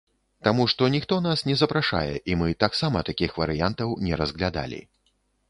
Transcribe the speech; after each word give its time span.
Таму 0.45 0.63
што 0.71 0.87
ніхто 0.95 1.19
нас 1.25 1.43
не 1.49 1.57
запрашае, 1.61 2.13
і 2.33 2.39
мы 2.43 2.57
таксама 2.65 3.05
такіх 3.11 3.37
варыянтаў 3.43 3.95
не 4.09 4.13
разглядалі. 4.25 4.83